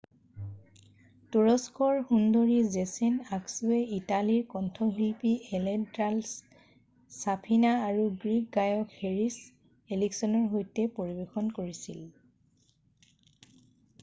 তুৰস্কৰ 1.33 1.97
সুন্দৰী 2.11 2.55
ছেজেন 2.75 3.17
আক্সুৱে 3.37 3.81
ইটালীৰ 3.97 4.47
কন্ঠশিল্পী 4.53 5.33
এলেছান্ড্ৰ' 5.57 7.19
ছাফিনা 7.19 7.75
আৰু 7.89 8.05
গ্ৰীক 8.23 8.47
গায়ক 8.55 8.95
হেৰিছ 9.03 9.99
এলেক্সিঅ'ৰ 9.99 10.47
সৈতে 10.55 10.87
পৰিৱেশন 10.97 11.53
কৰিছিল 11.59 12.03